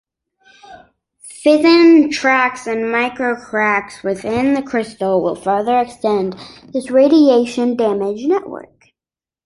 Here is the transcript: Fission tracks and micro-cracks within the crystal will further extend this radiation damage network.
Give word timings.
Fission 1.19 2.09
tracks 2.09 2.65
and 2.65 2.91
micro-cracks 2.91 4.01
within 4.01 4.55
the 4.55 4.63
crystal 4.63 5.21
will 5.21 5.35
further 5.35 5.77
extend 5.77 6.35
this 6.73 6.89
radiation 6.89 7.75
damage 7.77 8.25
network. 8.25 8.87